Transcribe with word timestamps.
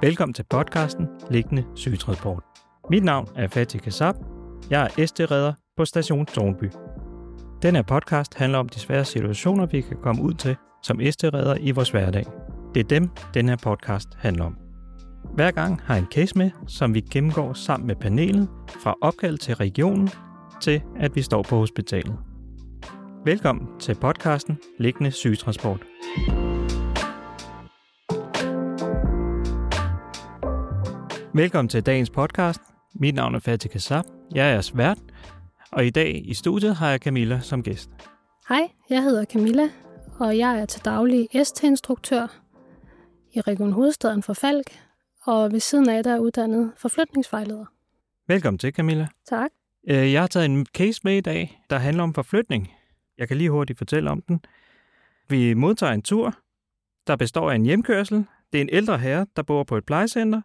Velkommen 0.00 0.34
til 0.34 0.44
podcasten 0.50 1.06
Liggende 1.30 1.64
Sygetransport. 1.74 2.42
Mit 2.90 3.04
navn 3.04 3.28
er 3.36 3.48
Fatih 3.48 3.80
Kassab. 3.80 4.14
Jeg 4.70 4.82
er 4.82 5.06
SD-redder 5.06 5.52
på 5.76 5.84
station 5.84 6.26
Tornby. 6.26 6.64
Den 7.62 7.74
her 7.74 7.82
podcast 7.82 8.34
handler 8.34 8.58
om 8.58 8.68
de 8.68 8.78
svære 8.78 9.04
situationer, 9.04 9.66
vi 9.66 9.80
kan 9.80 9.96
komme 10.02 10.22
ud 10.22 10.34
til 10.34 10.56
som 10.82 11.00
SD-redder 11.10 11.56
i 11.60 11.70
vores 11.70 11.90
hverdag. 11.90 12.24
Det 12.74 12.80
er 12.80 12.88
dem, 12.88 13.10
den 13.34 13.48
her 13.48 13.56
podcast 13.56 14.08
handler 14.18 14.44
om. 14.44 14.56
Hver 15.34 15.50
gang 15.50 15.80
har 15.84 15.94
jeg 15.94 16.02
en 16.02 16.08
case 16.12 16.38
med, 16.38 16.50
som 16.66 16.94
vi 16.94 17.00
gennemgår 17.00 17.52
sammen 17.52 17.86
med 17.86 17.96
panelet, 17.96 18.48
fra 18.82 18.94
opkald 19.00 19.38
til 19.38 19.54
regionen 19.54 20.10
til 20.60 20.82
at 20.96 21.16
vi 21.16 21.22
står 21.22 21.42
på 21.42 21.56
hospitalet. 21.56 22.16
Velkommen 23.24 23.66
til 23.80 23.94
podcasten 23.94 24.58
Liggende 24.78 25.10
Sygetransport. 25.10 25.80
Velkommen 31.36 31.68
til 31.68 31.86
dagens 31.86 32.10
podcast. 32.10 32.60
Mit 32.94 33.14
navn 33.14 33.34
er 33.34 33.38
Fatih 33.38 33.70
Kassab. 33.70 34.04
Jeg 34.34 34.46
er 34.46 34.50
jeres 34.50 34.76
vært, 34.76 34.98
og 35.72 35.86
i 35.86 35.90
dag 35.90 36.22
i 36.24 36.34
studiet 36.34 36.76
har 36.76 36.90
jeg 36.90 37.00
Camilla 37.00 37.40
som 37.40 37.62
gæst. 37.62 37.90
Hej, 38.48 38.68
jeg 38.90 39.02
hedder 39.02 39.24
Camilla, 39.24 39.68
og 40.18 40.38
jeg 40.38 40.60
er 40.60 40.66
til 40.66 40.84
daglig 40.84 41.28
ST-instruktør 41.44 42.26
i 43.34 43.40
Region 43.40 43.72
Hovedstaden 43.72 44.22
for 44.22 44.32
Falk, 44.32 44.66
og 45.24 45.52
ved 45.52 45.60
siden 45.60 45.88
af 45.88 46.04
der 46.04 46.14
er 46.14 46.18
uddannet 46.18 46.72
forflytningsvejleder. 46.76 47.64
Velkommen 48.28 48.58
til, 48.58 48.72
Camilla. 48.72 49.08
Tak. 49.28 49.50
Øh, 49.88 50.12
Jeg 50.12 50.20
har 50.22 50.28
taget 50.28 50.44
en 50.46 50.66
case 50.66 51.00
med 51.04 51.16
i 51.16 51.20
dag, 51.20 51.60
der 51.70 51.78
handler 51.78 52.02
om 52.02 52.14
forflytning. 52.14 52.72
Jeg 53.18 53.28
kan 53.28 53.36
lige 53.36 53.50
hurtigt 53.50 53.78
fortælle 53.78 54.10
om 54.10 54.22
den. 54.22 54.40
Vi 55.28 55.54
modtager 55.54 55.92
en 55.92 56.02
tur, 56.02 56.34
der 57.06 57.16
består 57.16 57.50
af 57.50 57.54
en 57.54 57.64
hjemkørsel. 57.64 58.24
Det 58.52 58.58
er 58.58 58.62
en 58.62 58.70
ældre 58.72 58.98
herre, 58.98 59.26
der 59.36 59.42
bor 59.42 59.64
på 59.64 59.76
et 59.76 59.84
plejecenter. 59.84 60.42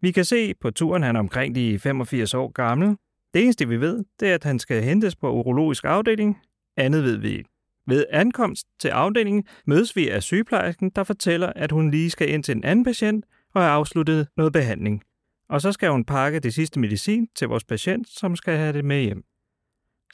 Vi 0.00 0.12
kan 0.12 0.24
se 0.24 0.54
på 0.54 0.70
turen, 0.70 1.02
han 1.02 1.16
er 1.16 1.20
omkring 1.20 1.54
de 1.54 1.78
85 1.78 2.34
år 2.34 2.52
gammel. 2.52 2.96
Det 3.34 3.42
eneste, 3.42 3.68
vi 3.68 3.80
ved, 3.80 4.04
det 4.20 4.30
er, 4.30 4.34
at 4.34 4.44
han 4.44 4.58
skal 4.58 4.82
hentes 4.82 5.16
på 5.16 5.32
urologisk 5.32 5.84
afdeling. 5.84 6.38
Andet 6.76 7.04
ved 7.04 7.16
vi 7.16 7.28
ikke. 7.28 7.50
Ved 7.86 8.04
ankomst 8.10 8.66
til 8.80 8.88
afdelingen 8.88 9.44
mødes 9.66 9.96
vi 9.96 10.08
af 10.08 10.22
sygeplejersken, 10.22 10.90
der 10.90 11.04
fortæller, 11.04 11.52
at 11.56 11.72
hun 11.72 11.90
lige 11.90 12.10
skal 12.10 12.30
ind 12.30 12.44
til 12.44 12.56
en 12.56 12.64
anden 12.64 12.84
patient 12.84 13.24
og 13.54 13.62
have 13.62 13.72
afsluttet 13.72 14.28
noget 14.36 14.52
behandling. 14.52 15.02
Og 15.48 15.60
så 15.60 15.72
skal 15.72 15.90
hun 15.90 16.04
pakke 16.04 16.40
det 16.40 16.54
sidste 16.54 16.80
medicin 16.80 17.28
til 17.34 17.48
vores 17.48 17.64
patient, 17.64 18.08
som 18.08 18.36
skal 18.36 18.56
have 18.56 18.72
det 18.72 18.84
med 18.84 19.02
hjem. 19.02 19.24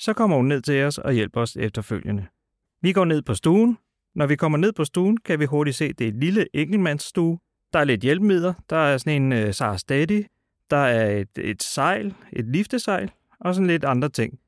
Så 0.00 0.12
kommer 0.12 0.36
hun 0.36 0.46
ned 0.46 0.62
til 0.62 0.84
os 0.84 0.98
og 0.98 1.12
hjælper 1.12 1.40
os 1.40 1.56
efterfølgende. 1.56 2.26
Vi 2.82 2.92
går 2.92 3.04
ned 3.04 3.22
på 3.22 3.34
stuen. 3.34 3.78
Når 4.14 4.26
vi 4.26 4.36
kommer 4.36 4.58
ned 4.58 4.72
på 4.72 4.84
stuen, 4.84 5.16
kan 5.16 5.40
vi 5.40 5.44
hurtigt 5.44 5.76
se, 5.76 5.84
at 5.84 5.98
det 5.98 6.04
er 6.04 6.08
et 6.08 6.20
lille 6.20 6.46
enkeltmandsstue. 6.54 7.38
Der 7.72 7.78
er 7.78 7.84
lidt 7.84 8.00
hjælpemidler. 8.00 8.54
Der 8.70 8.76
er 8.76 8.98
sådan 8.98 9.22
en 9.22 9.32
øh, 9.32 9.54
Sara 9.54 9.78
Steady. 9.78 10.26
Der 10.70 10.76
er 10.76 11.16
et, 11.16 11.38
et 11.38 11.62
sejl, 11.62 12.14
et 12.32 12.44
liftesejl 12.44 13.10
og 13.40 13.54
sådan 13.54 13.66
lidt 13.66 13.84
andre 13.84 14.08
ting. 14.08 14.38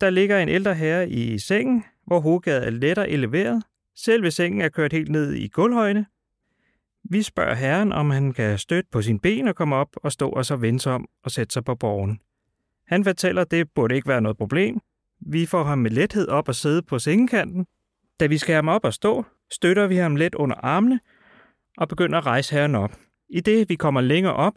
Der 0.00 0.10
ligger 0.10 0.38
en 0.38 0.48
ældre 0.48 0.74
herre 0.74 1.08
i 1.08 1.38
sengen, 1.38 1.84
hvor 2.06 2.20
hovedgaden 2.20 2.64
er 2.64 2.70
lettere 2.70 3.10
eleveret. 3.10 3.62
Selve 3.96 4.30
sengen 4.30 4.60
er 4.60 4.68
kørt 4.68 4.92
helt 4.92 5.10
ned 5.10 5.32
i 5.32 5.48
gulvhøjde. 5.48 6.04
Vi 7.04 7.22
spørger 7.22 7.54
herren, 7.54 7.92
om 7.92 8.10
han 8.10 8.32
kan 8.32 8.58
støtte 8.58 8.88
på 8.92 9.02
sin 9.02 9.18
ben 9.18 9.48
og 9.48 9.56
komme 9.56 9.76
op 9.76 9.88
og 9.96 10.12
stå 10.12 10.28
og 10.28 10.46
så 10.46 10.56
vende 10.56 10.80
sig 10.80 10.92
om 10.92 11.08
og 11.22 11.30
sætte 11.30 11.52
sig 11.52 11.64
på 11.64 11.74
borgen. 11.74 12.20
Han 12.86 13.04
fortæller, 13.04 13.42
at 13.42 13.50
det 13.50 13.70
burde 13.74 13.94
ikke 13.94 14.08
være 14.08 14.20
noget 14.20 14.36
problem. 14.36 14.80
Vi 15.20 15.46
får 15.46 15.64
ham 15.64 15.78
med 15.78 15.90
lethed 15.90 16.28
op 16.28 16.48
og 16.48 16.54
sidde 16.54 16.82
på 16.82 16.98
sengekanten. 16.98 17.66
Da 18.20 18.26
vi 18.26 18.38
skal 18.38 18.52
have 18.52 18.62
ham 18.62 18.68
op 18.68 18.84
og 18.84 18.94
stå, 18.94 19.24
støtter 19.52 19.86
vi 19.86 19.96
ham 19.96 20.16
let 20.16 20.34
under 20.34 20.56
armene 20.56 21.00
og 21.76 21.88
begynder 21.88 22.18
at 22.18 22.26
rejse 22.26 22.54
herren 22.54 22.74
op. 22.74 22.92
I 23.28 23.40
det 23.40 23.68
vi 23.68 23.74
kommer 23.74 24.00
længere 24.00 24.34
op, 24.34 24.54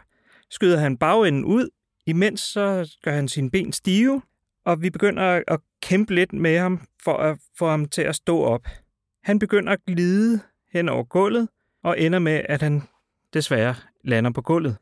skyder 0.49 0.77
han 0.77 0.97
bagenden 0.97 1.45
ud, 1.45 1.69
imens 2.05 2.41
så 2.41 2.95
gør 3.03 3.11
han 3.11 3.27
sine 3.27 3.51
ben 3.51 3.73
stive, 3.73 4.21
og 4.65 4.81
vi 4.81 4.89
begynder 4.89 5.43
at 5.47 5.59
kæmpe 5.81 6.15
lidt 6.15 6.33
med 6.33 6.57
ham 6.57 6.81
for 7.03 7.17
at 7.17 7.39
få 7.57 7.69
ham 7.69 7.85
til 7.85 8.01
at 8.01 8.15
stå 8.15 8.41
op. 8.43 8.67
Han 9.23 9.39
begynder 9.39 9.73
at 9.73 9.85
glide 9.87 10.39
hen 10.73 10.89
over 10.89 11.03
gulvet, 11.03 11.49
og 11.83 11.99
ender 11.99 12.19
med, 12.19 12.41
at 12.49 12.61
han 12.61 12.81
desværre 13.33 13.75
lander 14.03 14.31
på 14.31 14.41
gulvet. 14.41 14.77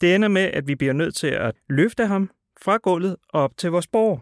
Det 0.00 0.14
ender 0.14 0.28
med, 0.28 0.42
at 0.42 0.68
vi 0.68 0.74
bliver 0.74 0.92
nødt 0.92 1.14
til 1.14 1.26
at 1.26 1.54
løfte 1.68 2.06
ham 2.06 2.30
fra 2.62 2.76
gulvet 2.76 3.16
og 3.28 3.42
op 3.42 3.56
til 3.56 3.70
vores 3.70 3.86
borg. 3.86 4.20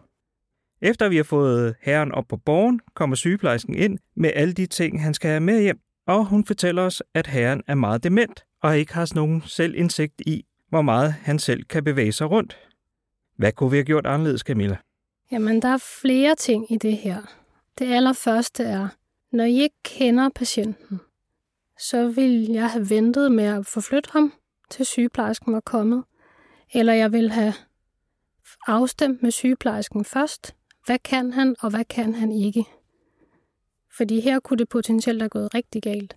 Efter 0.83 1.09
vi 1.09 1.17
har 1.17 1.25
fået 1.25 1.75
herren 1.81 2.13
op 2.13 2.25
på 2.29 2.37
borgen, 2.37 2.81
kommer 2.95 3.17
sygeplejersken 3.17 3.75
ind 3.75 3.99
med 4.17 4.33
alle 4.35 4.53
de 4.53 4.67
ting, 4.67 5.03
han 5.03 5.15
skal 5.15 5.31
have 5.31 5.41
med 5.41 5.63
hjem, 5.63 5.81
og 6.11 6.27
hun 6.27 6.45
fortæller 6.45 6.83
os, 6.83 7.03
at 7.15 7.27
herren 7.27 7.63
er 7.67 7.75
meget 7.75 8.05
dement 8.05 8.45
og 8.63 8.79
ikke 8.79 8.95
har 8.95 9.15
nogen 9.15 9.43
selvindsigt 9.47 10.21
i, 10.27 10.45
hvor 10.69 10.83
meget 10.83 11.13
han 11.13 11.39
selv 11.39 11.65
kan 11.65 11.85
bevæge 11.85 12.13
sig 12.13 12.31
rundt. 12.31 12.59
Hvad 13.37 13.53
kunne 13.53 13.71
vi 13.71 13.77
have 13.77 13.85
gjort 13.85 14.07
anderledes, 14.07 14.41
Camilla? 14.41 14.77
Jamen, 15.33 15.63
der 15.63 15.69
er 15.69 15.99
flere 16.03 16.35
ting 16.35 16.73
i 16.73 16.77
det 16.77 16.97
her. 16.97 17.23
Det 17.79 17.93
allerførste 17.93 18.63
er, 18.63 18.89
når 19.33 19.45
I 19.45 19.61
ikke 19.61 19.77
kender 19.85 20.29
patienten, 20.29 21.01
så 21.79 22.09
vil 22.09 22.51
jeg 22.51 22.71
have 22.71 22.91
ventet 22.91 23.33
med 23.33 23.45
at 23.45 23.67
forflytte 23.67 24.11
ham, 24.13 24.33
til 24.71 24.87
sygeplejersken 24.87 25.53
var 25.53 25.61
kommet. 25.61 26.05
Eller 26.75 26.93
jeg 26.93 27.13
vil 27.13 27.31
have 27.31 27.55
afstemt 28.67 29.23
med 29.23 29.31
sygeplejersken 29.31 30.05
først. 30.05 30.55
Hvad 30.87 30.99
kan 30.99 31.33
han, 31.33 31.57
og 31.61 31.71
hvad 31.71 31.85
kan 31.85 32.15
han 32.15 32.33
ikke? 32.33 32.65
Fordi 34.01 34.21
her 34.21 34.41
kunne 34.41 34.59
det 34.59 34.69
potentielt 34.69 35.23
have 35.23 35.29
gået 35.29 35.55
rigtig 35.55 35.83
galt. 35.83 36.17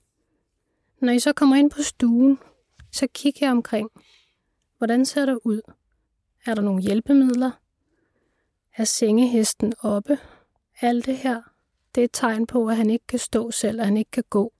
Når 1.01 1.13
I 1.13 1.19
så 1.19 1.33
kommer 1.33 1.55
ind 1.55 1.71
på 1.71 1.81
stuen, 1.81 2.39
så 2.91 3.07
kig 3.13 3.33
her 3.39 3.51
omkring. 3.51 3.89
Hvordan 4.77 5.05
ser 5.05 5.25
det 5.25 5.39
ud? 5.43 5.61
Er 6.45 6.55
der 6.55 6.61
nogle 6.61 6.81
hjælpemidler? 6.81 7.51
Er 8.77 8.83
sengehesten 8.83 9.73
oppe? 9.79 10.17
Alt 10.81 11.05
det 11.05 11.17
her, 11.17 11.41
det 11.95 12.01
er 12.01 12.05
et 12.05 12.11
tegn 12.13 12.47
på, 12.47 12.67
at 12.67 12.77
han 12.77 12.89
ikke 12.89 13.07
kan 13.07 13.19
stå 13.19 13.51
selv, 13.51 13.79
og 13.79 13.85
han 13.85 13.97
ikke 13.97 14.11
kan 14.11 14.23
gå. 14.29 14.53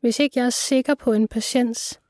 Hvis 0.00 0.18
ikke 0.18 0.38
jeg 0.38 0.46
er 0.46 0.50
sikker 0.50 0.94
på 0.94 1.12
en 1.12 1.28
patients 1.28 2.00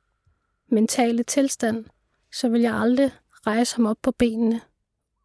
mentale 0.68 1.22
tilstand, 1.22 1.84
så 2.32 2.48
vil 2.48 2.60
jeg 2.60 2.74
aldrig 2.74 3.10
rejse 3.46 3.76
ham 3.76 3.86
op 3.86 3.98
på 4.02 4.12
benene, 4.12 4.60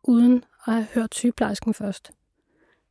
uden 0.03 0.43
at 0.67 0.73
have 0.73 0.87
hørt 0.93 1.15
sygeplejersken 1.15 1.73
først. 1.73 2.11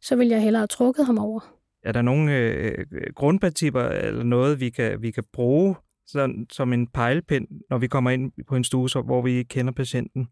Så 0.01 0.17
vil 0.17 0.29
jeg 0.29 0.43
hellere 0.43 0.61
have 0.61 0.69
trukket 0.69 1.07
ham 1.07 1.19
over. 1.19 1.55
Er 1.85 1.93
der 1.93 2.03
nogle 2.03 2.37
øh, 2.37 2.87
øh 2.93 3.03
grundprincipper 3.15 3.83
eller 3.83 4.23
noget, 4.23 4.61
vi 4.61 4.71
kan, 4.71 5.03
vi 5.03 5.11
kan 5.11 5.25
bruge 5.33 5.77
sådan, 6.07 6.47
som 6.51 6.73
en 6.73 6.87
pejlepind, 6.87 7.49
når 7.71 7.79
vi 7.79 7.87
kommer 7.87 8.11
ind 8.11 8.33
på 8.49 8.57
en 8.57 8.65
stue, 8.65 8.91
så, 8.91 9.01
hvor 9.01 9.23
vi 9.23 9.33
ikke 9.33 9.49
kender 9.49 9.73
patienten? 9.73 10.29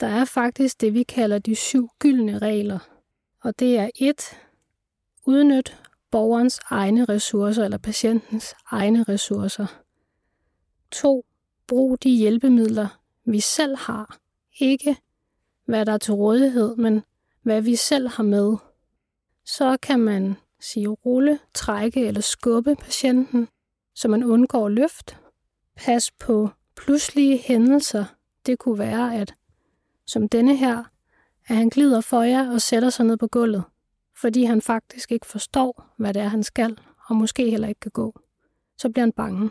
Der 0.00 0.06
er 0.06 0.24
faktisk 0.24 0.80
det, 0.80 0.94
vi 0.94 1.02
kalder 1.02 1.38
de 1.38 1.54
syv 1.54 1.88
gyldne 1.98 2.38
regler. 2.38 2.78
Og 3.42 3.58
det 3.58 3.78
er 3.78 3.90
et, 3.96 4.38
udnyt 5.26 5.78
borgerens 6.10 6.60
egne 6.70 7.04
ressourcer 7.04 7.64
eller 7.64 7.78
patientens 7.78 8.54
egne 8.70 9.02
ressourcer. 9.02 9.66
2. 10.90 11.26
Brug 11.66 12.02
de 12.02 12.10
hjælpemidler, 12.10 13.00
vi 13.24 13.40
selv 13.40 13.76
har. 13.76 14.18
Ikke 14.58 14.96
hvad 15.64 15.86
der 15.86 15.92
er 15.92 15.98
til 15.98 16.14
rådighed, 16.14 16.76
men 16.76 17.02
hvad 17.42 17.62
vi 17.62 17.76
selv 17.76 18.08
har 18.08 18.22
med. 18.22 18.56
Så 19.44 19.76
kan 19.82 20.00
man 20.00 20.36
sige 20.62 20.88
rulle, 20.88 21.38
trække 21.54 22.06
eller 22.06 22.20
skubbe 22.20 22.76
patienten, 22.76 23.48
så 23.94 24.08
man 24.08 24.24
undgår 24.24 24.68
løft. 24.68 25.16
Pas 25.76 26.10
på 26.10 26.48
pludselige 26.76 27.38
hændelser. 27.38 28.04
Det 28.46 28.58
kunne 28.58 28.78
være, 28.78 29.16
at 29.16 29.34
som 30.06 30.28
denne 30.28 30.56
her, 30.56 30.84
at 31.48 31.56
han 31.56 31.68
glider 31.68 32.00
for 32.00 32.22
jer 32.22 32.52
og 32.52 32.60
sætter 32.60 32.90
sig 32.90 33.06
ned 33.06 33.16
på 33.16 33.26
gulvet 33.26 33.64
fordi 34.22 34.44
han 34.44 34.62
faktisk 34.62 35.12
ikke 35.12 35.26
forstår, 35.26 35.94
hvad 35.96 36.14
det 36.14 36.22
er, 36.22 36.28
han 36.28 36.42
skal, 36.42 36.78
og 37.06 37.16
måske 37.16 37.50
heller 37.50 37.68
ikke 37.68 37.80
kan 37.80 37.90
gå. 37.90 38.20
Så 38.78 38.90
bliver 38.90 39.02
han 39.02 39.12
bange. 39.12 39.50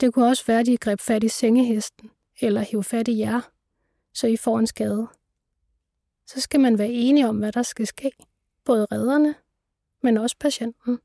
Det 0.00 0.14
kunne 0.14 0.26
også 0.26 0.46
være, 0.46 0.60
at 0.60 0.66
de 0.66 0.76
greb 0.76 1.00
fat 1.00 1.24
i 1.24 1.28
sengehesten, 1.28 2.10
eller 2.40 2.60
hive 2.60 2.84
fat 2.84 3.08
i 3.08 3.18
jer, 3.18 3.40
så 4.14 4.26
I 4.26 4.36
får 4.36 4.58
en 4.58 4.66
skade. 4.66 5.06
Så 6.26 6.40
skal 6.40 6.60
man 6.60 6.78
være 6.78 6.88
enige 6.88 7.28
om, 7.28 7.38
hvad 7.38 7.52
der 7.52 7.62
skal 7.62 7.86
ske. 7.86 8.10
Både 8.64 8.86
redderne, 8.92 9.34
men 10.02 10.16
også 10.16 10.36
patienten. 10.40 10.98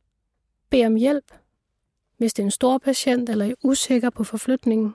Bed 0.69 0.85
om 0.85 0.95
hjælp, 0.95 1.31
hvis 2.17 2.33
det 2.33 2.43
er 2.43 2.47
en 2.47 2.51
stor 2.51 2.77
patient 2.77 3.29
eller 3.29 3.45
er 3.45 3.53
usikker 3.63 4.09
på 4.09 4.23
forflytningen. 4.23 4.93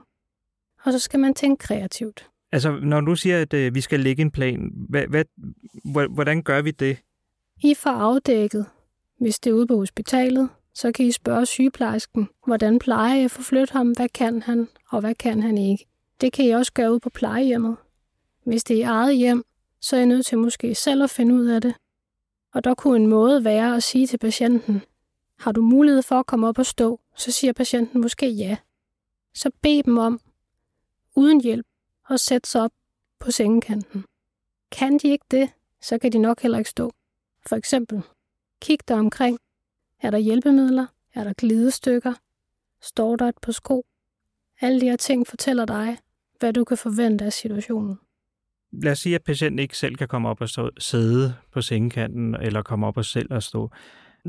Og 0.85 0.93
så 0.93 0.99
skal 0.99 1.21
man 1.21 1.35
tænke 1.35 1.61
kreativt. 1.61 2.31
Altså, 2.53 2.79
når 2.83 3.01
du 3.01 3.17
siger, 3.17 3.43
at 3.43 3.55
øh, 3.55 3.75
vi 3.75 3.81
skal 3.81 4.01
lægge 4.01 4.23
en 4.23 4.31
plan, 4.31 4.73
hvad, 4.89 5.07
hvad, 5.07 5.25
hvordan 6.09 6.43
gør 6.43 6.63
vi 6.63 6.71
det? 6.71 6.99
I 7.63 7.75
får 7.75 7.91
afdækket, 7.91 8.67
hvis 9.21 9.39
det 9.39 9.51
er 9.51 9.55
ude 9.55 9.67
på 9.67 9.77
hospitalet, 9.77 10.49
så 10.75 10.93
kan 10.93 11.07
I 11.07 11.13
spørge 11.13 11.47
sygeplejersken, 11.47 12.29
hvordan 12.47 12.79
plejer 12.79 13.15
jeg 13.15 13.25
at 13.25 13.31
forflytte 13.31 13.73
ham, 13.73 13.91
hvad 13.91 14.09
kan 14.09 14.43
han, 14.43 14.69
og 14.91 15.01
hvad 15.01 15.15
kan 15.15 15.43
han 15.43 15.59
ikke. 15.59 15.87
Det 16.21 16.33
kan 16.33 16.45
I 16.45 16.51
også 16.51 16.73
gøre 16.73 16.93
ud 16.93 17.01
på 17.01 17.11
plejehjemmet. 17.11 17.77
Hvis 18.45 18.65
det 18.65 18.77
er 18.77 18.81
i 18.81 18.83
eget 18.83 19.17
hjem, 19.17 19.45
så 19.81 19.97
er 19.97 20.01
I 20.01 20.07
nødt 20.07 20.27
til 20.27 20.39
måske 20.39 20.75
selv 20.75 21.03
at 21.03 21.11
finde 21.11 21.35
ud 21.35 21.47
af 21.47 21.61
det. 21.61 21.75
Og 22.55 22.65
der 22.65 22.75
kunne 22.75 22.97
en 22.97 23.07
måde 23.07 23.45
være 23.45 23.77
at 23.77 23.83
sige 23.83 24.07
til 24.07 24.19
patienten, 24.19 24.83
har 25.39 25.53
du 25.53 25.63
mulighed 25.63 26.03
for 26.03 26.19
at 26.19 26.27
komme 26.27 26.49
op 26.49 26.59
og 26.59 26.67
stå, 26.67 27.01
så 27.17 27.33
siger 27.33 27.53
patienten 27.53 28.01
måske 28.01 28.29
ja. 28.31 28.57
så 29.35 29.51
bed 29.63 29.83
dem 29.83 29.99
om, 29.99 30.21
uden 31.15 31.41
hjælp, 31.41 31.67
at 32.11 32.21
sætte 32.21 32.51
sig 32.51 32.63
op 32.63 32.73
på 33.19 33.31
sengekanten. 33.31 34.05
Kan 34.71 34.99
de 34.99 35.09
ikke 35.09 35.25
det, 35.31 35.51
så 35.81 35.99
kan 35.99 36.13
de 36.13 36.19
nok 36.19 36.41
heller 36.41 36.59
ikke 36.59 36.71
stå. 36.71 36.93
For 37.47 37.57
eksempel, 37.57 38.03
kig 38.61 38.79
dig 38.89 38.97
omkring. 38.97 39.39
Er 40.03 40.11
der 40.11 40.19
hjælpemidler? 40.19 40.87
Er 41.15 41.25
der 41.25 41.33
glidestykker? 41.33 42.15
Står 42.81 43.17
der 43.17 43.29
et 43.29 43.39
på 43.43 43.53
sko? 43.53 43.85
Alle 44.61 44.81
de 44.81 44.87
her 44.87 44.97
ting 44.97 45.27
fortæller 45.27 45.65
dig, 45.65 45.99
hvad 46.39 46.53
du 46.53 46.65
kan 46.65 46.79
forvente 46.79 47.25
af 47.25 47.33
situationen. 47.33 47.99
Lad 48.73 48.93
os 48.93 48.99
sige, 48.99 49.15
at 49.15 49.23
patienten 49.23 49.59
ikke 49.59 49.79
selv 49.79 49.97
kan 49.97 50.09
komme 50.09 50.29
op 50.29 50.41
og 50.41 50.49
stå, 50.49 50.71
sidde 50.79 51.35
på 51.53 51.63
sengekanten, 51.63 52.35
eller 52.35 52.63
komme 52.63 52.87
op 52.87 52.97
og 52.97 53.05
selv 53.05 53.33
og 53.33 53.43
stå. 53.43 53.71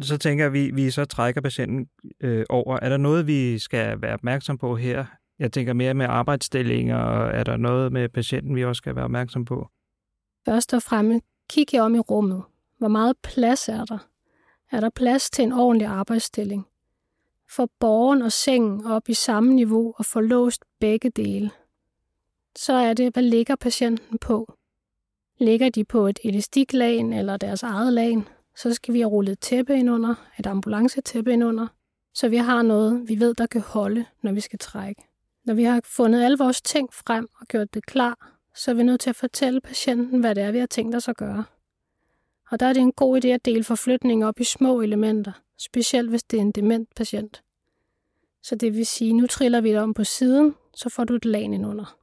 Så 0.02 0.18
tænker 0.18 0.50
vi, 0.50 0.72
vi 0.72 0.92
så 0.92 1.06
trækker 1.06 1.42
patienten 1.42 1.88
øh, 2.22 2.46
over. 2.50 2.80
Er 2.82 2.90
der 2.90 2.98
noget, 2.98 3.28
vi 3.28 3.60
skal 3.60 4.02
være 4.02 4.14
opmærksom 4.14 4.58
på 4.58 4.76
her? 4.76 5.06
Jeg 5.40 5.52
tænker 5.52 5.74
mere 5.74 5.94
med 5.94 6.06
arbejdsstillinger, 6.06 6.98
og 6.98 7.32
er 7.32 7.44
der 7.44 7.58
noget 7.58 7.92
med 7.92 8.10
patienten, 8.10 8.56
vi 8.56 8.66
også 8.66 8.78
skal 8.78 8.96
være 8.96 9.06
opmærksom 9.06 9.46
på? 9.46 9.68
Først 10.46 10.74
og 10.74 10.82
fremmest, 10.82 11.26
kig 11.50 11.74
jer 11.74 11.82
om 11.82 11.96
i 11.96 12.00
rummet. 12.00 12.44
Hvor 12.78 12.88
meget 12.88 13.18
plads 13.24 13.70
er 13.70 13.86
der? 13.86 13.98
Er 14.72 14.80
der 14.80 14.90
plads 14.90 15.30
til 15.30 15.44
en 15.44 15.52
ordentlig 15.52 15.88
arbejdsstilling? 15.88 16.68
Få 17.52 17.68
borgen 17.80 18.22
og 18.22 18.32
sengen 18.32 18.86
op 18.86 19.10
i 19.10 19.14
samme 19.14 19.54
niveau 19.54 19.94
og 19.98 20.06
få 20.06 20.20
låst 20.20 20.62
begge 20.80 21.10
dele. 21.10 21.52
Så 22.56 22.74
er 22.74 22.94
det, 22.94 23.14
hvad 23.14 23.24
ligger 23.24 23.56
patienten 23.56 24.18
på? 24.18 24.54
Ligger 25.40 25.70
de 25.70 25.86
på 25.86 26.08
et 26.08 26.20
elastiklagen 26.24 27.14
eller 27.14 27.38
deres 27.38 27.64
eget 27.64 27.94
lagen, 27.94 28.28
så 28.56 28.74
skal 28.74 28.94
vi 28.94 29.00
have 29.00 29.10
rullet 29.10 29.40
tæppe 29.40 29.76
ind 29.76 29.90
under, 29.90 30.16
et 30.40 30.48
ambulancetæppe 30.48 31.34
ind 31.34 31.44
under, 31.44 31.68
så 32.14 32.30
vi 32.30 32.38
har 32.38 32.62
noget, 32.62 33.10
vi 33.10 33.20
ved, 33.20 33.34
der 33.34 33.46
kan 33.46 33.62
holde, 33.62 34.06
når 34.22 34.32
vi 34.32 34.42
skal 34.42 34.60
trække. 34.60 35.04
Når 35.46 35.54
vi 35.54 35.64
har 35.64 35.82
fundet 35.84 36.24
alle 36.24 36.38
vores 36.38 36.62
ting 36.62 36.94
frem 36.94 37.28
og 37.40 37.48
gjort 37.48 37.74
det 37.74 37.86
klar, 37.86 38.40
så 38.56 38.72
er 38.72 38.76
vi 38.76 38.84
nødt 38.84 39.02
til 39.02 39.10
at 39.10 39.16
fortælle 39.16 39.62
patienten, 39.62 40.20
hvad 40.20 40.36
det 40.36 40.44
er, 40.44 40.52
vi 40.52 40.60
har 40.60 40.66
tænkt 40.66 40.96
os 40.96 41.08
at 41.08 41.18
gøre. 41.18 41.44
Og 42.52 42.60
der 42.60 42.66
er 42.66 42.74
det 42.74 42.82
en 42.82 42.92
god 42.92 43.26
idé 43.26 43.28
at 43.28 43.46
dele 43.46 43.64
forflytningen 43.64 44.28
op 44.28 44.40
i 44.40 44.44
små 44.44 44.82
elementer, 44.82 45.32
specielt 45.58 46.10
hvis 46.10 46.24
det 46.24 46.38
er 46.38 46.42
en 46.42 46.52
dement 46.52 46.96
patient. 46.96 47.44
Så 48.44 48.56
det 48.56 48.76
vil 48.76 48.86
sige, 48.86 49.14
nu 49.14 49.28
triller 49.28 49.62
vi 49.62 49.70
det 49.70 49.80
om 49.80 49.94
på 49.94 50.04
siden, 50.04 50.56
så 50.76 50.90
får 50.90 51.04
du 51.04 51.16
et 51.16 51.26
lag 51.26 51.42
ind 51.42 51.66
under. 51.66 52.03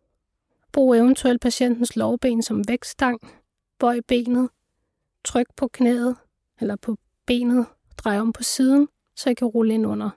Brug 0.72 0.96
eventuelt 0.96 1.40
patientens 1.40 1.96
lovben 1.96 2.42
som 2.42 2.68
vækstang. 2.68 3.20
bøj 3.78 4.00
benet, 4.08 4.48
tryk 5.24 5.46
på 5.56 5.68
knæet 5.68 6.16
eller 6.60 6.76
på 6.76 6.96
benet, 7.26 7.66
drej 7.98 8.20
om 8.20 8.32
på 8.32 8.42
siden, 8.42 8.88
så 9.16 9.30
I 9.30 9.34
kan 9.34 9.48
rulle 9.48 9.74
ind 9.74 9.86
under. 9.86 10.10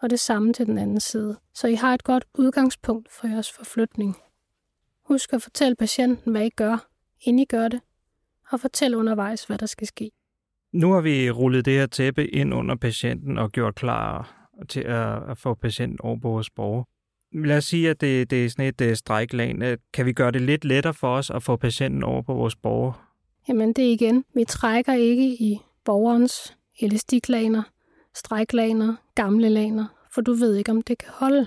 Og 0.00 0.10
det 0.10 0.20
samme 0.20 0.52
til 0.52 0.66
den 0.66 0.78
anden 0.78 1.00
side, 1.00 1.36
så 1.54 1.66
I 1.66 1.74
har 1.74 1.94
et 1.94 2.04
godt 2.04 2.24
udgangspunkt 2.34 3.12
for 3.12 3.26
jeres 3.26 3.52
forflytning. 3.52 4.16
Husk 5.04 5.32
at 5.32 5.42
fortælle 5.42 5.76
patienten, 5.76 6.32
hvad 6.32 6.46
I 6.46 6.50
gør, 6.50 6.88
inden 7.20 7.38
I 7.38 7.44
gør 7.44 7.68
det, 7.68 7.80
og 8.50 8.60
fortæl 8.60 8.94
undervejs, 8.94 9.44
hvad 9.44 9.58
der 9.58 9.66
skal 9.66 9.86
ske. 9.86 10.10
Nu 10.72 10.92
har 10.92 11.00
vi 11.00 11.30
rullet 11.30 11.64
det 11.64 11.72
her 11.72 11.86
tæppe 11.86 12.28
ind 12.28 12.54
under 12.54 12.76
patienten 12.76 13.38
og 13.38 13.50
gjort 13.50 13.74
klar 13.74 14.32
til 14.68 14.80
at, 14.80 15.30
at 15.30 15.38
få 15.38 15.54
patienten 15.54 15.98
over 16.00 16.18
på 16.20 16.28
vores 16.28 16.50
borger. 16.50 16.84
Lad 17.44 17.56
os 17.56 17.64
sige, 17.64 17.90
at 17.90 18.00
det, 18.00 18.30
det 18.30 18.44
er 18.44 18.50
sådan 18.50 18.66
et 18.66 18.80
uh, 18.80 18.94
stræklag. 18.94 19.62
Øh, 19.62 19.78
kan 19.92 20.06
vi 20.06 20.12
gøre 20.12 20.30
det 20.30 20.42
lidt 20.42 20.64
lettere 20.64 20.94
for 20.94 21.16
os 21.16 21.30
at 21.30 21.42
få 21.42 21.56
patienten 21.56 22.02
over 22.02 22.22
på 22.22 22.34
vores 22.34 22.56
borger? 22.56 23.12
Jamen 23.48 23.72
det 23.72 23.82
igen, 23.82 24.24
vi 24.34 24.44
trækker 24.44 24.92
ikke 24.92 25.26
i 25.26 25.58
borgerens 25.84 26.56
elastiklaner, 26.80 27.62
stræklaner, 28.14 28.94
gamle 29.14 29.48
laner, 29.48 29.86
for 30.10 30.20
du 30.20 30.32
ved 30.32 30.56
ikke, 30.56 30.70
om 30.70 30.82
det 30.82 30.98
kan 30.98 31.08
holde. 31.12 31.46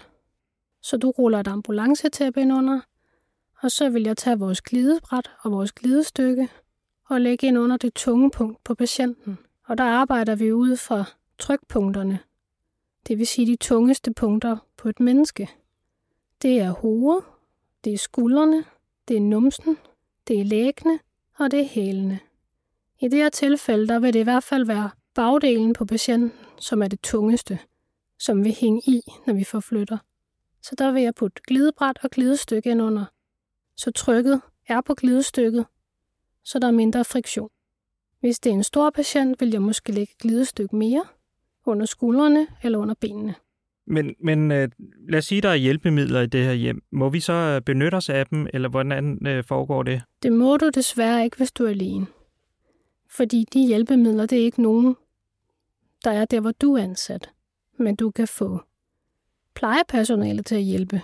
Så 0.81 0.97
du 0.97 1.09
ruller 1.09 1.39
et 1.39 1.47
ambulancetæppe 1.47 2.41
ind 2.41 2.53
under, 2.53 2.79
og 3.61 3.71
så 3.71 3.89
vil 3.89 4.03
jeg 4.03 4.17
tage 4.17 4.39
vores 4.39 4.61
glidebræt 4.61 5.31
og 5.41 5.51
vores 5.51 5.71
glidestykke 5.71 6.49
og 7.09 7.21
lægge 7.21 7.47
ind 7.47 7.57
under 7.57 7.77
det 7.77 7.93
tunge 7.93 8.31
punkt 8.31 8.63
på 8.63 8.75
patienten. 8.75 9.37
Og 9.67 9.77
der 9.77 9.83
arbejder 9.83 10.35
vi 10.35 10.53
ud 10.53 10.77
fra 10.77 11.03
trykpunkterne, 11.39 12.19
det 13.07 13.17
vil 13.17 13.27
sige 13.27 13.47
de 13.47 13.55
tungeste 13.55 14.13
punkter 14.13 14.57
på 14.77 14.89
et 14.89 14.99
menneske. 14.99 15.49
Det 16.41 16.59
er 16.59 16.71
hovedet, 16.71 17.23
det 17.83 17.93
er 17.93 17.97
skuldrene, 17.97 18.65
det 19.07 19.17
er 19.17 19.21
numsen, 19.21 19.77
det 20.27 20.39
er 20.39 20.43
læggene 20.43 20.99
og 21.37 21.51
det 21.51 21.59
er 21.59 21.67
hælene. 21.67 22.19
I 22.99 23.07
det 23.07 23.19
her 23.19 23.29
tilfælde, 23.29 23.87
der 23.87 23.99
vil 23.99 24.13
det 24.13 24.19
i 24.19 24.23
hvert 24.23 24.43
fald 24.43 24.65
være 24.65 24.89
bagdelen 25.15 25.73
på 25.73 25.85
patienten, 25.85 26.31
som 26.59 26.81
er 26.81 26.87
det 26.87 27.01
tungeste, 27.01 27.59
som 28.19 28.43
vil 28.43 28.53
hænge 28.53 28.81
i, 28.85 29.01
når 29.27 29.33
vi 29.33 29.43
forflytter. 29.43 29.97
Så 30.61 30.75
der 30.77 30.91
vil 30.91 31.03
jeg 31.03 31.15
putte 31.15 31.41
glidebræt 31.47 31.99
og 32.03 32.09
glidestykke 32.09 32.69
ind 32.69 32.81
under, 32.81 33.05
så 33.75 33.91
trykket 33.91 34.41
er 34.67 34.81
på 34.81 34.95
glidestykket, 34.95 35.65
så 36.43 36.59
der 36.59 36.67
er 36.67 36.71
mindre 36.71 37.05
friktion. 37.05 37.49
Hvis 38.19 38.39
det 38.39 38.49
er 38.49 38.53
en 38.53 38.63
stor 38.63 38.89
patient, 38.89 39.41
vil 39.41 39.51
jeg 39.51 39.61
måske 39.61 39.91
lægge 39.91 40.13
glidestykke 40.19 40.75
mere 40.75 41.03
under 41.65 41.85
skuldrene 41.85 42.47
eller 42.63 42.79
under 42.79 42.95
benene. 42.95 43.35
Men, 43.89 44.15
men 44.19 44.51
øh, 44.51 44.69
lad 45.09 45.17
os 45.19 45.25
sige, 45.25 45.41
der 45.41 45.49
er 45.49 45.55
hjælpemidler 45.55 46.21
i 46.21 46.27
det 46.27 46.45
her 46.45 46.53
hjem. 46.53 46.81
Må 46.91 47.09
vi 47.09 47.19
så 47.19 47.33
øh, 47.33 47.61
benytte 47.61 47.95
os 47.95 48.09
af 48.09 48.25
dem, 48.25 48.47
eller 48.53 48.69
hvordan 48.69 49.27
øh, 49.27 49.43
foregår 49.43 49.83
det? 49.83 50.01
Det 50.23 50.33
må 50.33 50.57
du 50.57 50.69
desværre 50.69 51.23
ikke, 51.23 51.37
hvis 51.37 51.51
du 51.51 51.65
er 51.65 51.69
alene. 51.69 52.07
Fordi 53.09 53.45
de 53.53 53.67
hjælpemidler, 53.67 54.25
det 54.25 54.39
er 54.39 54.43
ikke 54.43 54.61
nogen, 54.61 54.95
der 56.03 56.11
er 56.11 56.25
der, 56.25 56.39
hvor 56.39 56.51
du 56.51 56.73
er 56.73 56.83
ansat. 56.83 57.29
Men 57.79 57.95
du 57.95 58.11
kan 58.11 58.27
få 58.27 58.59
plejepersonale 59.55 60.43
til 60.43 60.55
at 60.55 60.61
hjælpe. 60.61 61.01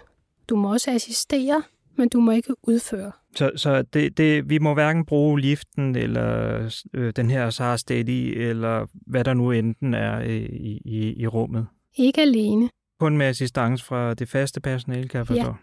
Du 0.49 0.55
må 0.55 0.71
også 0.71 0.91
assistere, 0.91 1.63
men 1.95 2.09
du 2.09 2.19
må 2.19 2.31
ikke 2.31 2.55
udføre. 2.63 3.11
Så, 3.35 3.51
så 3.55 3.81
det, 3.81 4.17
det, 4.17 4.49
vi 4.49 4.57
må 4.57 4.73
hverken 4.73 5.05
bruge 5.05 5.39
liften, 5.39 5.95
eller 5.95 6.59
øh, 6.93 7.13
den 7.15 7.29
her 7.29 7.49
SAR 7.49 7.75
Steady, 7.75 8.38
eller 8.38 8.88
hvad 8.93 9.23
der 9.23 9.33
nu 9.33 9.51
enten 9.51 9.93
er 9.93 10.21
i, 10.21 10.81
i, 10.85 11.13
i 11.21 11.27
rummet? 11.27 11.67
Ikke 11.95 12.21
alene. 12.21 12.69
Kun 13.00 13.18
med 13.18 13.25
assistance 13.25 13.86
fra 13.86 14.13
det 14.13 14.30
faste 14.30 14.62
personale, 14.62 15.07
kan 15.07 15.18
jeg 15.18 15.27
forstå? 15.27 15.56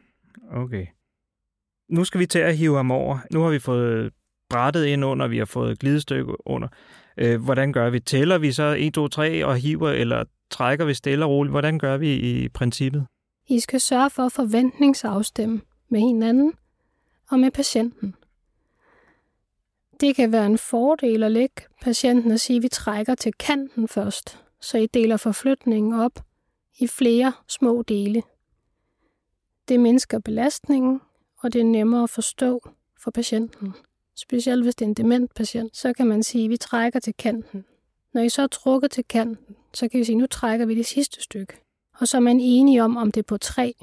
Ja. 0.53 0.61
Okay. 0.61 0.87
Nu 1.89 2.05
skal 2.05 2.21
vi 2.21 2.27
til 2.27 2.39
at 2.39 2.57
hive 2.57 2.77
ham 2.77 2.91
over. 2.91 3.19
Nu 3.33 3.43
har 3.43 3.51
vi 3.51 3.59
fået 3.59 4.13
brættet 4.49 4.87
ind 4.87 5.05
under, 5.05 5.29
vi 5.29 5.39
har 5.39 5.45
fået 5.45 5.79
glidestykke 5.79 6.49
under. 6.49 6.69
Øh, 7.17 7.43
hvordan 7.43 7.73
gør 7.73 7.91
vi? 7.91 8.01
Tæller 8.01 8.39
vi 8.39 8.53
så 8.53 8.77
1, 8.79 8.95
2, 8.95 9.09
3 9.09 9.47
og 9.47 9.57
hiver, 9.57 9.91
eller 9.91 10.25
trækker 10.51 10.85
vi 10.85 10.95
stille 10.95 11.25
og 11.25 11.31
roligt? 11.31 11.53
Hvordan 11.53 11.79
gør 11.79 11.97
vi 11.97 12.15
i 12.15 12.49
princippet? 12.49 13.07
I 13.49 13.61
skal 13.61 13.81
sørge 13.81 14.11
for 14.11 14.23
at 14.23 14.33
forventningsafstemme 14.33 15.61
med 15.89 16.01
hinanden 16.01 16.53
og 17.31 17.39
med 17.39 17.51
patienten. 17.51 18.15
Det 20.01 20.17
kan 20.17 20.33
være 20.33 20.47
en 20.47 20.59
fordel 20.59 21.23
at 21.23 21.33
lægge 21.33 21.63
patienten 21.83 22.31
og 22.33 22.41
sige, 22.41 22.57
at 22.57 22.63
vi 22.63 22.69
trækker 22.69 23.15
til 23.15 23.33
kanten 23.33 23.89
først, 23.89 24.39
så 24.61 24.79
I 24.79 24.87
deler 24.87 25.17
forflytningen 25.17 25.93
op 25.93 26.13
i 26.79 26.87
flere 26.87 27.33
små 27.49 27.83
dele. 27.83 28.23
Det 29.69 29.81
mindsker 29.81 30.19
belastningen, 30.19 31.01
og 31.43 31.53
det 31.53 31.61
er 31.61 31.65
nemmere 31.65 32.03
at 32.03 32.11
forstå 32.11 32.69
for 33.03 33.11
patienten. 33.11 33.75
Specielt 34.17 34.65
hvis 34.65 34.75
det 34.75 34.85
er 34.85 34.89
en 34.89 34.95
dement 34.95 35.35
patient, 35.35 35.77
så 35.77 35.93
kan 35.93 36.07
man 36.07 36.23
sige, 36.23 36.45
at 36.45 36.51
vi 36.51 36.57
trækker 36.57 37.01
til 37.01 37.15
kanten. 37.15 37.65
Når 38.15 38.23
I 38.23 38.29
så 38.29 38.43
er 38.43 38.47
trukket 38.47 38.91
til 38.91 39.05
kanten, 39.05 39.57
så 39.75 39.89
kan 39.89 39.99
vi 39.99 40.05
sige, 40.05 40.17
at 40.17 40.21
nu 40.21 40.27
trækker 40.27 40.67
vi 40.67 40.75
det 40.75 40.87
sidste 40.87 41.23
stykke. 41.23 41.53
Og 42.01 42.09
så 42.09 42.17
er 42.17 42.21
man 42.21 42.41
enige 42.41 42.83
om, 42.85 42.97
om 42.97 43.13
det 43.13 43.21
er 43.21 43.27
på 43.29 43.39
tre, 43.39 43.75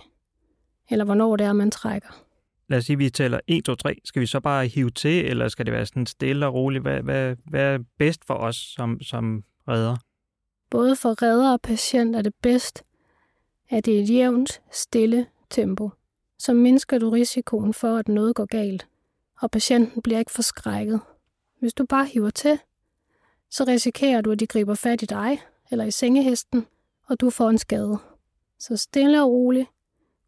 eller 0.89 1.05
hvornår 1.05 1.36
det 1.36 1.46
er, 1.48 1.53
man 1.53 1.72
trækker. 1.72 2.25
Lad 2.69 2.77
os 2.77 2.86
sige, 2.86 2.93
at 2.93 3.00
vi 3.00 3.10
tæller 3.10 3.39
1, 3.48 3.65
2, 3.65 3.75
3. 3.75 3.96
Skal 4.05 4.19
vi 4.19 4.25
så 4.25 4.39
bare 4.39 4.67
hive 4.67 4.89
til, 4.89 5.25
eller 5.25 5.48
skal 5.48 5.65
det 5.65 5.74
være 5.74 5.86
sådan 5.86 6.05
stille 6.05 6.46
og 6.46 6.53
roligt? 6.53 6.81
Hvad, 6.81 7.01
hvad, 7.01 7.36
hvad 7.46 7.62
er 7.62 7.79
bedst 7.98 8.25
for 8.27 8.34
os 8.34 8.55
som, 8.55 9.01
som 9.01 9.43
redder? 9.67 9.96
Både 10.69 10.95
for 10.95 11.21
redder 11.21 11.51
og 11.51 11.61
patient 11.61 12.15
er 12.15 12.21
det 12.21 12.33
bedst, 12.41 12.83
at 13.69 13.85
det 13.85 13.97
er 13.97 14.03
et 14.03 14.09
jævnt, 14.09 14.61
stille 14.71 15.25
tempo. 15.49 15.89
Så 16.39 16.53
mindsker 16.53 16.97
du 16.97 17.09
risikoen 17.09 17.73
for, 17.73 17.97
at 17.97 18.07
noget 18.07 18.35
går 18.35 18.45
galt, 18.45 18.88
og 19.41 19.51
patienten 19.51 20.01
bliver 20.01 20.19
ikke 20.19 20.31
forskrækket. 20.31 20.99
Hvis 21.59 21.73
du 21.73 21.85
bare 21.85 22.05
hiver 22.05 22.29
til, 22.29 22.59
så 23.49 23.63
risikerer 23.63 24.21
du, 24.21 24.31
at 24.31 24.39
de 24.39 24.47
griber 24.47 24.75
fat 24.75 25.01
i 25.01 25.05
dig 25.05 25.41
eller 25.71 25.85
i 25.85 25.91
sengehesten, 25.91 26.65
og 27.07 27.19
du 27.21 27.29
får 27.29 27.49
en 27.49 27.57
skade. 27.57 27.97
Så 28.59 28.77
stille 28.77 29.23
og 29.23 29.29
roligt, 29.29 29.67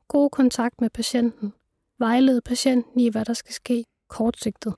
god 0.08 0.30
kontakt 0.30 0.82
med 0.82 0.90
patienten, 0.90 1.54
vejled 2.00 2.42
patienten 2.42 3.00
i, 3.00 3.10
hvad 3.10 3.26
der 3.26 3.34
skal 3.34 3.54
ske 3.54 3.86
kortsigtet. 4.10 4.74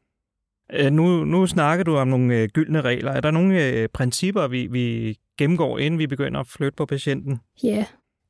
Øh, 0.74 0.91
nu, 0.91 1.24
nu 1.24 1.48
snakker 1.48 1.84
du 1.84 1.96
om 1.96 2.08
nogle 2.08 2.36
øh, 2.36 2.50
gyldne 2.50 2.82
regler. 2.82 3.12
Er 3.12 3.22
der 3.22 3.32
nogle 3.32 3.67
øh, 3.67 3.89
principper, 3.89 4.48
vi, 4.48 4.67
vi 4.67 5.17
gennemgår, 5.38 5.78
inden 5.78 6.00
vi 6.00 6.08
begynder 6.08 6.40
at 6.40 6.48
flytte 6.48 6.75
på 6.75 6.86
patienten? 6.86 7.40
Ja, 7.63 7.86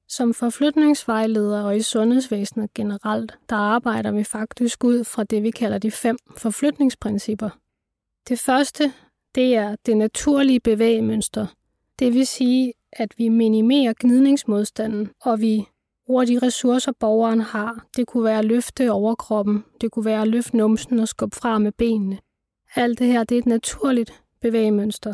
som 0.07 0.33
forflytningsvejleder 0.33 1.63
og 1.63 1.77
i 1.77 1.81
sundhedsvæsenet 1.81 2.73
generelt, 2.73 3.33
der 3.49 3.55
arbejder 3.55 4.11
vi 4.11 4.23
faktisk 4.23 4.83
ud 4.83 5.03
fra 5.03 5.23
det, 5.23 5.43
vi 5.43 5.51
kalder 5.51 5.77
de 5.77 5.91
fem 5.91 6.17
forflytningsprincipper. 6.37 7.49
Det 8.29 8.39
første, 8.39 8.93
det 9.35 9.55
er 9.55 9.75
det 9.85 9.97
naturlige 9.97 10.59
bevægemønster. 10.59 11.47
Det 11.99 12.13
vil 12.13 12.27
sige, 12.27 12.73
at 12.91 13.13
vi 13.17 13.29
minimerer 13.29 13.93
gnidningsmodstanden, 13.99 15.09
og 15.21 15.41
vi 15.41 15.65
bruger 16.05 16.25
de 16.25 16.39
ressourcer, 16.39 16.91
borgeren 16.99 17.41
har. 17.41 17.85
Det 17.95 18.07
kunne 18.07 18.23
være 18.23 18.39
at 18.39 18.45
løfte 18.45 18.91
overkroppen, 18.91 19.63
det 19.81 19.91
kunne 19.91 20.05
være 20.05 20.21
at 20.21 20.27
løfte 20.27 20.57
numsen 20.57 20.99
og 20.99 21.07
skubbe 21.07 21.35
fra 21.35 21.57
med 21.57 21.71
benene. 21.71 22.19
Alt 22.75 22.99
det 22.99 23.07
her 23.07 23.23
det 23.23 23.35
er 23.35 23.39
et 23.39 23.45
naturligt 23.45 24.23
bevægemønster. 24.41 25.13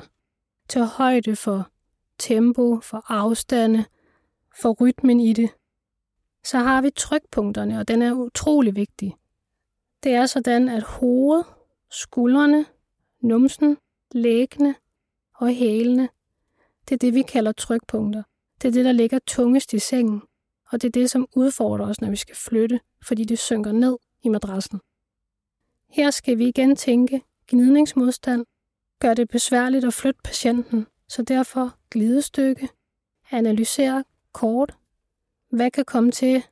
Til 0.69 0.81
højde 0.81 1.35
for 1.35 1.69
tempo, 2.19 2.79
for 2.81 3.11
afstande, 3.11 3.85
for 4.61 4.71
rytmen 4.81 5.19
i 5.19 5.33
det. 5.33 5.49
Så 6.43 6.57
har 6.57 6.81
vi 6.81 6.89
trykpunkterne, 6.89 7.79
og 7.79 7.87
den 7.87 8.01
er 8.01 8.13
utrolig 8.13 8.75
vigtig. 8.75 9.15
Det 10.03 10.11
er 10.11 10.25
sådan, 10.25 10.69
at 10.69 10.83
hovedet, 10.83 11.45
skuldrene, 11.91 12.65
numsen, 13.21 13.77
læggene 14.11 14.75
og 15.35 15.53
hælene, 15.53 16.09
det 16.89 16.95
er 16.95 16.99
det, 16.99 17.13
vi 17.13 17.21
kalder 17.21 17.51
trykpunkter. 17.51 18.23
Det 18.61 18.67
er 18.67 18.71
det, 18.71 18.85
der 18.85 18.91
ligger 18.91 19.19
tungest 19.27 19.73
i 19.73 19.79
sengen, 19.79 20.21
og 20.71 20.81
det 20.81 20.87
er 20.87 20.91
det, 20.91 21.09
som 21.09 21.27
udfordrer 21.35 21.87
os, 21.87 22.01
når 22.01 22.09
vi 22.09 22.15
skal 22.15 22.35
flytte, 22.35 22.79
fordi 23.03 23.23
det 23.23 23.39
synker 23.39 23.71
ned 23.71 23.97
i 24.23 24.29
madrassen. 24.29 24.79
Her 25.89 26.09
skal 26.11 26.37
vi 26.37 26.47
igen 26.47 26.75
tænke 26.75 27.21
gnidningsmodstand, 27.47 28.45
gør 28.99 29.13
det 29.13 29.29
besværligt 29.29 29.85
at 29.85 29.93
flytte 29.93 30.19
patienten, 30.23 30.87
så 31.09 31.21
derfor 31.21 31.75
glidestykke, 31.89 32.69
analysere 33.31 34.03
kort, 34.33 34.77
hvad 35.49 35.71
kan 35.71 35.85
komme 35.85 36.11
til 36.11 36.43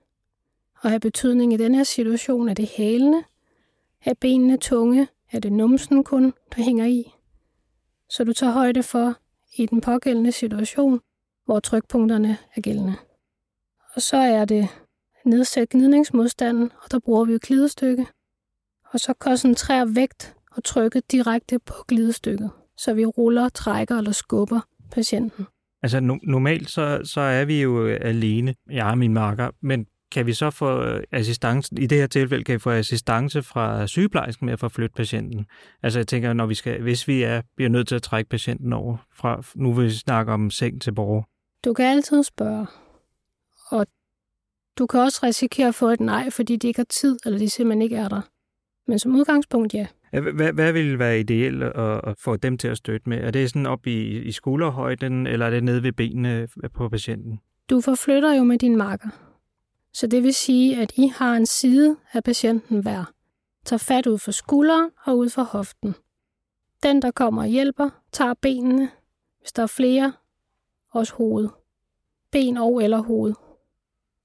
at 0.83 0.89
have 0.89 0.99
betydning 0.99 1.53
i 1.53 1.57
den 1.57 1.75
her 1.75 1.83
situation? 1.83 2.49
Er 2.49 2.53
det 2.53 2.67
hælene? 2.67 3.23
Er 4.05 4.13
benene 4.13 4.57
tunge? 4.57 5.07
Er 5.31 5.39
det 5.39 5.53
numsen 5.53 6.03
kun, 6.03 6.33
der 6.55 6.63
hænger 6.63 6.85
i? 6.85 7.13
Så 8.09 8.23
du 8.23 8.33
tager 8.33 8.53
højde 8.53 8.83
for 8.83 9.15
i 9.57 9.65
den 9.65 9.81
pågældende 9.81 10.31
situation, 10.31 11.01
hvor 11.45 11.59
trykpunkterne 11.59 12.37
er 12.55 12.61
gældende. 12.61 12.95
Og 13.95 14.01
så 14.01 14.17
er 14.17 14.45
det 14.45 14.67
nedsæt 15.25 15.69
gnidningsmodstanden, 15.69 16.71
og 16.83 16.91
der 16.91 16.99
bruger 16.99 17.25
vi 17.25 17.31
jo 17.31 17.39
glidestykke. 17.41 18.07
Og 18.89 18.99
så 18.99 19.13
koncentrerer 19.13 19.85
vægt 19.85 20.35
og 20.51 20.63
trykket 20.63 21.11
direkte 21.11 21.59
på 21.59 21.73
glidestykket, 21.87 22.51
så 22.77 22.93
vi 22.93 23.05
ruller, 23.05 23.49
trækker 23.49 23.97
eller 23.97 24.11
skubber 24.11 24.59
patienten. 24.91 25.47
Altså 25.83 25.97
no- 25.97 26.31
normalt 26.31 26.69
så, 26.69 27.01
så 27.03 27.21
er 27.21 27.45
vi 27.45 27.61
jo 27.61 27.87
alene, 27.87 28.55
jeg 28.69 28.85
og 28.85 28.97
min 28.97 29.13
marker, 29.13 29.49
men 29.61 29.87
kan 30.11 30.25
vi 30.25 30.33
så 30.33 30.49
få 30.49 30.99
assistance, 31.11 31.75
i 31.77 31.87
det 31.87 31.97
her 31.97 32.07
tilfælde 32.07 32.43
kan 32.43 32.53
vi 32.53 32.59
få 32.59 32.71
assistance 32.71 33.43
fra 33.43 33.87
sygeplejersken 33.87 34.45
med 34.45 34.53
at 34.53 34.59
forflytte 34.59 34.95
patienten? 34.95 35.45
Altså 35.83 35.99
jeg 35.99 36.07
tænker, 36.07 36.33
når 36.33 36.45
vi 36.45 36.55
skal, 36.55 36.81
hvis 36.81 37.07
vi 37.07 37.23
er, 37.23 37.41
bliver 37.55 37.69
nødt 37.69 37.87
til 37.87 37.95
at 37.95 38.03
trække 38.03 38.29
patienten 38.29 38.73
over, 38.73 38.97
fra, 39.15 39.43
nu 39.55 39.73
vil 39.73 39.85
vi 39.85 39.91
snakke 39.91 40.31
om 40.31 40.51
seng 40.51 40.81
til 40.81 40.91
borger. 40.93 41.23
Du 41.65 41.73
kan 41.73 41.85
altid 41.85 42.23
spørge, 42.23 42.67
og 43.71 43.87
du 44.77 44.87
kan 44.87 44.99
også 44.99 45.19
risikere 45.23 45.67
at 45.67 45.75
få 45.75 45.87
et 45.87 45.99
nej, 45.99 46.29
fordi 46.29 46.55
de 46.55 46.67
ikke 46.67 46.79
har 46.79 46.85
tid, 46.89 47.17
eller 47.25 47.39
de 47.39 47.49
simpelthen 47.49 47.81
ikke 47.81 47.95
er 47.95 48.09
der. 48.09 48.21
Men 48.87 48.99
som 48.99 49.15
udgangspunkt, 49.15 49.73
ja. 49.73 49.87
Hvad, 50.11 50.53
hvad 50.53 50.73
vil 50.73 50.99
være 50.99 51.19
ideelt 51.19 51.63
at, 51.63 52.01
at 52.03 52.15
få 52.19 52.35
dem 52.35 52.57
til 52.57 52.67
at 52.67 52.77
støtte 52.77 53.09
med? 53.09 53.17
Er 53.17 53.31
det 53.31 53.49
sådan 53.49 53.65
op 53.65 53.87
i, 53.87 54.21
i 54.21 54.31
skulderhøjden, 54.31 55.27
eller 55.27 55.45
er 55.45 55.49
det 55.49 55.63
nede 55.63 55.83
ved 55.83 55.91
benene 55.91 56.47
på 56.73 56.89
patienten? 56.89 57.39
Du 57.69 57.81
forflytter 57.81 58.33
jo 58.33 58.43
med 58.43 58.57
din 58.57 58.77
marker. 58.77 59.09
Så 59.93 60.07
det 60.07 60.23
vil 60.23 60.33
sige, 60.33 60.81
at 60.81 60.91
I 60.95 61.07
har 61.15 61.35
en 61.35 61.45
side 61.45 61.97
af 62.13 62.23
patienten 62.23 62.81
hver. 62.81 63.13
Tag 63.65 63.79
fat 63.79 64.07
ud 64.07 64.17
for 64.17 64.31
skulderen 64.31 64.89
og 65.05 65.17
ud 65.17 65.29
for 65.29 65.43
hoften. 65.43 65.95
Den, 66.83 67.01
der 67.01 67.11
kommer 67.11 67.41
og 67.41 67.47
hjælper, 67.47 67.89
tager 68.11 68.33
benene. 68.41 68.89
Hvis 69.39 69.51
der 69.51 69.63
er 69.63 69.67
flere, 69.67 70.13
også 70.91 71.13
hoved. 71.13 71.49
Ben 72.31 72.57
og 72.57 72.83
eller 72.83 72.97
hoved. 72.97 73.33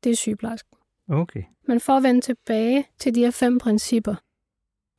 Det 0.04 0.12
er 0.12 0.16
sygeplejersken. 0.16 0.76
Okay. 1.08 1.42
Men 1.68 1.80
for 1.80 1.92
at 1.92 2.02
vende 2.02 2.20
tilbage 2.20 2.86
til 2.98 3.14
de 3.14 3.20
her 3.20 3.30
fem 3.30 3.58
principper, 3.58 4.14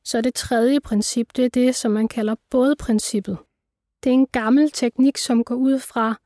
så 0.03 0.22
det 0.22 0.33
tredje 0.33 0.79
princip, 0.79 1.27
det 1.36 1.45
er 1.45 1.50
det, 1.50 1.75
som 1.75 1.91
man 1.91 2.07
kalder 2.07 2.36
både-princippet. 2.50 3.38
Det 4.03 4.10
er 4.10 4.13
en 4.13 4.27
gammel 4.27 4.72
teknik, 4.72 5.17
som 5.17 5.43
går 5.43 5.55
ud 5.55 5.79
fra, 5.79 6.19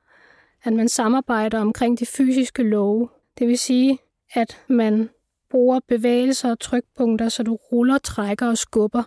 at 0.63 0.73
man 0.73 0.89
samarbejder 0.89 1.59
omkring 1.59 1.99
de 1.99 2.05
fysiske 2.05 2.63
love. 2.63 3.09
Det 3.37 3.47
vil 3.47 3.57
sige, 3.57 3.99
at 4.33 4.61
man 4.67 5.09
bruger 5.49 5.79
bevægelser 5.87 6.51
og 6.51 6.59
trykpunkter, 6.59 7.29
så 7.29 7.43
du 7.43 7.55
ruller, 7.55 7.97
trækker 7.97 8.47
og 8.47 8.57
skubber, 8.57 9.03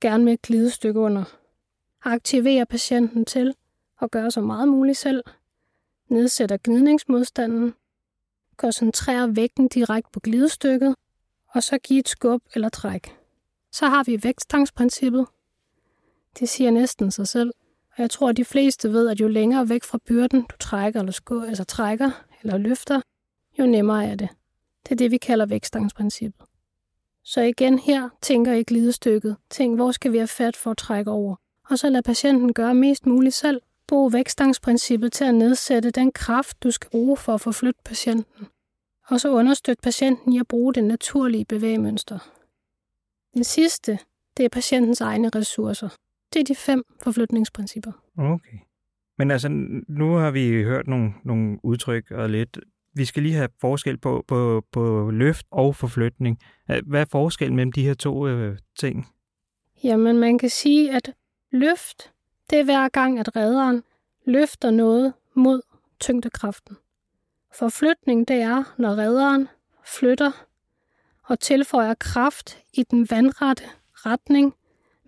gerne 0.00 0.24
med 0.24 0.32
et 0.32 0.42
glidestykke 0.42 1.00
under. 1.00 1.24
Aktiverer 2.02 2.64
patienten 2.64 3.24
til 3.24 3.54
at 4.00 4.10
gøre 4.10 4.30
så 4.30 4.40
meget 4.40 4.68
muligt 4.68 4.98
selv. 4.98 5.24
Nedsætter 6.08 6.56
gnidningsmodstanden. 6.64 7.74
Koncentrerer 8.56 9.26
vægten 9.26 9.68
direkte 9.68 10.10
på 10.12 10.20
glidestykket, 10.20 10.94
og 11.48 11.62
så 11.62 11.78
giver 11.78 12.00
et 12.00 12.08
skub 12.08 12.42
eller 12.54 12.68
træk. 12.68 13.23
Så 13.74 13.86
har 13.86 14.04
vi 14.04 14.18
vægtstangsprincippet. 14.22 15.26
Det 16.38 16.48
siger 16.48 16.70
næsten 16.70 17.10
sig 17.10 17.28
selv. 17.28 17.52
Og 17.90 18.02
jeg 18.02 18.10
tror, 18.10 18.28
at 18.28 18.36
de 18.36 18.44
fleste 18.44 18.92
ved, 18.92 19.08
at 19.08 19.20
jo 19.20 19.28
længere 19.28 19.68
væk 19.68 19.84
fra 19.84 19.98
byrden 20.06 20.42
du 20.42 20.56
trækker 20.60 21.00
eller, 21.00 21.12
skub, 21.12 21.42
altså 21.42 21.64
trækker 21.64 22.10
eller 22.42 22.58
løfter, 22.58 23.00
jo 23.58 23.66
nemmere 23.66 24.06
er 24.06 24.14
det. 24.14 24.28
Det 24.84 24.92
er 24.92 24.96
det, 24.96 25.10
vi 25.10 25.16
kalder 25.16 25.46
vækstangsprincippet. 25.46 26.46
Så 27.24 27.40
igen 27.40 27.78
her 27.78 28.08
tænker 28.22 28.52
I 28.52 28.62
glidestykket. 28.62 29.36
Tænk, 29.50 29.76
hvor 29.76 29.92
skal 29.92 30.12
vi 30.12 30.18
have 30.18 30.28
fat 30.28 30.56
for 30.56 30.70
at 30.70 30.76
trække 30.76 31.10
over? 31.10 31.36
Og 31.70 31.78
så 31.78 31.90
lad 31.90 32.02
patienten 32.02 32.52
gøre 32.52 32.74
mest 32.74 33.06
muligt 33.06 33.34
selv. 33.34 33.60
Brug 33.86 34.12
vækstangsprincippet 34.12 35.12
til 35.12 35.24
at 35.24 35.34
nedsætte 35.34 35.90
den 35.90 36.12
kraft, 36.12 36.62
du 36.62 36.70
skal 36.70 36.90
bruge 36.90 37.16
for 37.16 37.34
at 37.34 37.40
forflytte 37.40 37.80
patienten. 37.84 38.46
Og 39.06 39.20
så 39.20 39.28
understøtte 39.28 39.82
patienten 39.82 40.32
i 40.32 40.38
at 40.38 40.48
bruge 40.48 40.74
det 40.74 40.84
naturlige 40.84 41.44
bevægemønster. 41.44 42.18
Den 43.34 43.44
sidste, 43.44 43.98
det 44.36 44.44
er 44.44 44.48
patientens 44.48 45.00
egne 45.00 45.28
ressourcer. 45.28 45.88
Det 46.32 46.40
er 46.40 46.44
de 46.44 46.54
fem 46.54 46.82
forflytningsprincipper. 47.02 47.92
Okay. 48.18 48.58
Men 49.18 49.30
altså, 49.30 49.48
nu 49.88 50.14
har 50.14 50.30
vi 50.30 50.62
hørt 50.62 50.86
nogle, 50.86 51.12
nogle 51.24 51.58
udtryk 51.62 52.10
og 52.10 52.30
lidt. 52.30 52.58
Vi 52.94 53.04
skal 53.04 53.22
lige 53.22 53.34
have 53.34 53.48
forskel 53.60 53.98
på, 53.98 54.24
på, 54.28 54.64
på 54.72 55.10
løft 55.10 55.46
og 55.50 55.76
forflytning. 55.76 56.38
Hvad 56.86 57.00
er 57.00 57.04
forskellen 57.10 57.56
mellem 57.56 57.72
de 57.72 57.82
her 57.82 57.94
to 57.94 58.26
øh, 58.26 58.58
ting? 58.78 59.08
Jamen, 59.84 60.18
man 60.18 60.38
kan 60.38 60.50
sige, 60.50 60.92
at 60.92 61.12
løft, 61.50 62.12
det 62.50 62.60
er 62.60 62.64
hver 62.64 62.88
gang, 62.88 63.18
at 63.18 63.36
redderen 63.36 63.82
løfter 64.26 64.70
noget 64.70 65.12
mod 65.34 65.62
tyngdekraften. 66.00 66.76
Forflytning, 67.54 68.28
det 68.28 68.36
er, 68.36 68.74
når 68.78 68.90
redderen 68.90 69.48
flytter 69.84 70.46
og 71.26 71.40
tilføjer 71.40 71.94
kraft 71.94 72.58
i 72.72 72.82
den 72.90 73.06
vandrette 73.10 73.64
retning 73.92 74.54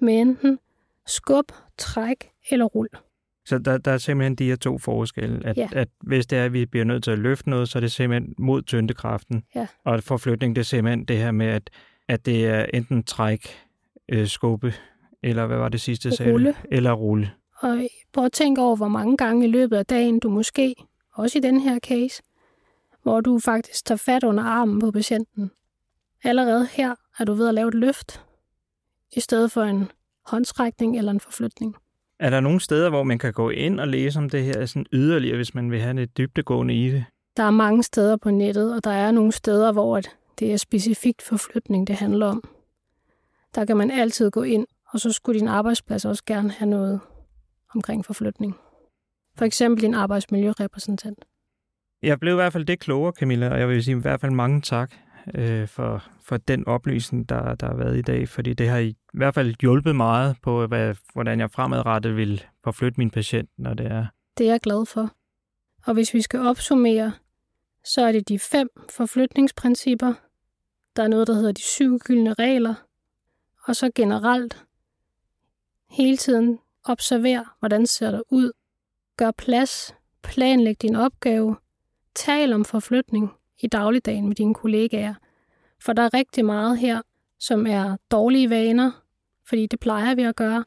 med 0.00 0.20
enten 0.20 0.58
skub, 1.06 1.52
træk 1.78 2.30
eller 2.50 2.64
rul. 2.64 2.88
Så 3.46 3.58
der, 3.58 3.78
der 3.78 3.90
er 3.90 3.98
simpelthen 3.98 4.34
de 4.34 4.44
her 4.44 4.56
to 4.56 4.78
forskelle, 4.78 5.46
at, 5.46 5.56
Ja. 5.56 5.68
at 5.72 5.88
hvis 6.00 6.26
det 6.26 6.38
er, 6.38 6.44
at 6.44 6.52
vi 6.52 6.66
bliver 6.66 6.84
nødt 6.84 7.04
til 7.04 7.10
at 7.10 7.18
løfte 7.18 7.50
noget, 7.50 7.68
så 7.68 7.78
er 7.78 7.80
det 7.80 7.92
simpelthen 7.92 8.34
mod 8.38 8.62
tyndekraften. 8.62 9.42
Ja. 9.54 9.66
Og 9.84 10.02
forflytning, 10.02 10.56
det 10.56 10.60
er 10.62 10.64
simpelthen 10.64 11.04
det 11.04 11.18
her 11.18 11.30
med, 11.30 11.46
at, 11.46 11.70
at 12.08 12.26
det 12.26 12.46
er 12.46 12.66
enten 12.74 13.02
træk, 13.04 13.48
øh, 14.08 14.26
skubbe, 14.26 14.74
eller 15.22 15.46
hvad 15.46 15.56
var 15.56 15.68
det 15.68 15.80
sidste, 15.80 16.16
sagde? 16.16 16.32
Rulle. 16.32 16.54
Eller 16.70 16.92
rulle. 16.92 17.30
Og 17.60 17.78
prøv 18.12 18.24
at 18.24 18.32
tænke 18.32 18.62
over, 18.62 18.76
hvor 18.76 18.88
mange 18.88 19.16
gange 19.16 19.44
i 19.46 19.50
løbet 19.50 19.76
af 19.76 19.86
dagen 19.86 20.18
du 20.18 20.30
måske, 20.30 20.74
også 21.14 21.38
i 21.38 21.40
den 21.40 21.60
her 21.60 21.78
case, 21.78 22.22
hvor 23.02 23.20
du 23.20 23.38
faktisk 23.38 23.84
tager 23.84 23.96
fat 23.96 24.24
under 24.24 24.44
armen 24.44 24.80
på 24.80 24.90
patienten. 24.90 25.50
Allerede 26.24 26.68
her 26.72 26.94
er 27.18 27.24
du 27.24 27.34
ved 27.34 27.48
at 27.48 27.54
lave 27.54 27.68
et 27.68 27.74
løft, 27.74 28.22
i 29.16 29.20
stedet 29.20 29.52
for 29.52 29.62
en 29.62 29.90
håndtrækning 30.26 30.98
eller 30.98 31.12
en 31.12 31.20
forflytning. 31.20 31.76
Er 32.18 32.30
der 32.30 32.40
nogle 32.40 32.60
steder, 32.60 32.90
hvor 32.90 33.02
man 33.02 33.18
kan 33.18 33.32
gå 33.32 33.50
ind 33.50 33.80
og 33.80 33.88
læse 33.88 34.18
om 34.18 34.30
det 34.30 34.44
her 34.44 34.66
sådan 34.66 34.86
yderligere, 34.92 35.36
hvis 35.36 35.54
man 35.54 35.70
vil 35.70 35.80
have 35.80 35.96
lidt 35.96 36.16
dybdegående 36.16 36.74
i 36.74 36.90
det? 36.90 37.04
Der 37.36 37.42
er 37.42 37.50
mange 37.50 37.82
steder 37.82 38.16
på 38.16 38.30
nettet, 38.30 38.74
og 38.74 38.84
der 38.84 38.90
er 38.90 39.10
nogle 39.10 39.32
steder, 39.32 39.72
hvor 39.72 40.00
det 40.38 40.52
er 40.52 40.56
specifikt 40.56 41.22
forflytning, 41.22 41.86
det 41.86 41.96
handler 41.96 42.26
om. 42.26 42.42
Der 43.54 43.64
kan 43.64 43.76
man 43.76 43.90
altid 43.90 44.30
gå 44.30 44.42
ind, 44.42 44.66
og 44.90 45.00
så 45.00 45.12
skulle 45.12 45.40
din 45.40 45.48
arbejdsplads 45.48 46.04
også 46.04 46.22
gerne 46.26 46.50
have 46.50 46.70
noget 46.70 47.00
omkring 47.74 48.04
forflytning. 48.04 48.56
For 49.36 49.44
eksempel 49.44 49.82
din 49.82 49.94
arbejdsmiljørepræsentant. 49.94 51.24
Jeg 52.02 52.20
blev 52.20 52.32
i 52.32 52.34
hvert 52.34 52.52
fald 52.52 52.64
det 52.64 52.78
klogere, 52.78 53.12
Camilla, 53.12 53.48
og 53.48 53.60
jeg 53.60 53.68
vil 53.68 53.84
sige 53.84 53.96
i 53.96 54.00
hvert 54.00 54.20
fald 54.20 54.32
mange 54.32 54.60
tak 54.60 54.94
øh, 55.34 55.68
for, 55.68 56.04
for 56.22 56.36
den 56.36 56.66
oplysning, 56.66 57.28
der, 57.28 57.54
der 57.54 57.66
har 57.66 57.76
været 57.76 57.98
i 57.98 58.02
dag, 58.02 58.28
fordi 58.28 58.54
det 58.54 58.68
har 58.68 58.78
i 58.78 58.96
hvert 59.14 59.34
fald 59.34 59.54
hjulpet 59.60 59.96
meget 59.96 60.36
på, 60.42 60.66
hvad, 60.66 60.94
hvordan 61.12 61.40
jeg 61.40 61.50
fremadrettet 61.50 62.16
vil 62.16 62.44
forflytte 62.64 63.00
min 63.00 63.10
patient, 63.10 63.50
når 63.58 63.74
det 63.74 63.86
er. 63.86 64.06
Det 64.38 64.46
er 64.46 64.50
jeg 64.50 64.60
glad 64.60 64.86
for. 64.86 65.10
Og 65.86 65.94
hvis 65.94 66.14
vi 66.14 66.22
skal 66.22 66.40
opsummere, 66.40 67.12
så 67.84 68.02
er 68.02 68.12
det 68.12 68.28
de 68.28 68.38
fem 68.38 68.68
forflytningsprincipper. 68.90 70.14
Der 70.96 71.02
er 71.02 71.08
noget, 71.08 71.26
der 71.26 71.34
hedder 71.34 71.52
de 71.52 71.62
syv 71.62 71.98
gyldne 71.98 72.34
regler. 72.34 72.74
Og 73.64 73.76
så 73.76 73.90
generelt 73.94 74.64
hele 75.90 76.16
tiden 76.16 76.58
observer, 76.84 77.56
hvordan 77.58 77.86
ser 77.86 78.10
det 78.10 78.22
ud. 78.30 78.52
Gør 79.16 79.30
plads. 79.30 79.94
Planlæg 80.22 80.82
din 80.82 80.96
opgave. 80.96 81.56
Tal 82.14 82.52
om 82.52 82.64
forflytning 82.64 83.32
i 83.60 83.66
dagligdagen 83.66 84.28
med 84.28 84.36
dine 84.36 84.54
kollegaer. 84.54 85.14
For 85.84 85.92
der 85.92 86.02
er 86.02 86.14
rigtig 86.14 86.44
meget 86.44 86.78
her, 86.78 87.02
som 87.38 87.66
er 87.66 87.96
dårlige 88.10 88.50
vaner, 88.50 88.90
fordi 89.48 89.66
det 89.66 89.80
plejer 89.80 90.14
vi 90.14 90.22
at 90.22 90.36
gøre. 90.36 90.64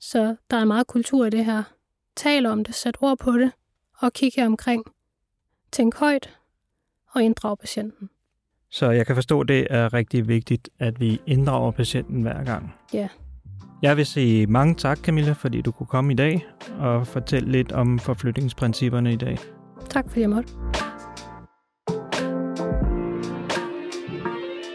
Så 0.00 0.36
der 0.50 0.56
er 0.56 0.64
meget 0.64 0.86
kultur 0.86 1.26
i 1.26 1.30
det 1.30 1.44
her. 1.44 1.62
Tal 2.16 2.46
om 2.46 2.64
det, 2.64 2.74
sæt 2.74 2.96
ord 3.00 3.18
på 3.18 3.32
det, 3.32 3.52
og 3.98 4.12
kig 4.12 4.32
her 4.36 4.46
omkring. 4.46 4.84
Tænk 5.72 5.96
højt, 5.96 6.38
og 7.12 7.22
inddrag 7.22 7.58
patienten. 7.58 8.10
Så 8.70 8.90
jeg 8.90 9.06
kan 9.06 9.14
forstå, 9.14 9.40
at 9.40 9.48
det 9.48 9.66
er 9.70 9.92
rigtig 9.92 10.28
vigtigt, 10.28 10.68
at 10.78 11.00
vi 11.00 11.20
inddrager 11.26 11.70
patienten 11.70 12.22
hver 12.22 12.44
gang. 12.44 12.74
Ja. 12.92 13.08
Jeg 13.82 13.96
vil 13.96 14.06
sige 14.06 14.46
mange 14.46 14.74
tak, 14.74 14.98
Camilla, 14.98 15.32
fordi 15.32 15.60
du 15.60 15.70
kunne 15.70 15.86
komme 15.86 16.12
i 16.12 16.16
dag 16.16 16.46
og 16.78 17.06
fortælle 17.06 17.52
lidt 17.52 17.72
om 17.72 17.98
forflytningsprincipperne 17.98 19.12
i 19.12 19.16
dag. 19.16 19.38
Tak 19.90 20.08
fordi 20.08 20.20
jeg 20.20 20.30
måtte. 20.30 20.52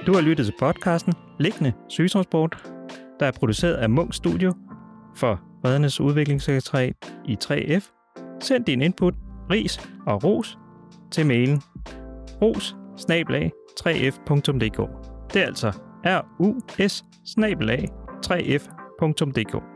Du 0.08 0.14
har 0.14 0.22
lyttet 0.22 0.46
til 0.46 0.54
podcasten 0.60 1.14
Liggende 1.40 1.74
Sygetransport, 1.90 2.64
der 3.20 3.26
er 3.26 3.32
produceret 3.32 3.74
af 3.74 3.90
Munk 3.90 4.14
Studio 4.14 4.54
for 5.16 5.42
Redernes 5.66 6.00
Udviklingssekretariat 6.00 7.16
i 7.26 7.38
3F. 7.44 8.16
Send 8.40 8.66
din 8.66 8.82
input, 8.82 9.14
ris 9.52 9.90
og 10.08 10.24
ros 10.24 10.58
til 11.12 11.26
mailen 11.26 11.62
ros 12.42 12.76
3f.dk. 13.82 14.78
Det 15.34 15.42
er 15.42 15.46
altså 15.46 15.72
r 16.06 16.26
u 16.40 16.60
s 16.88 17.04
3f.dk. 18.26 19.73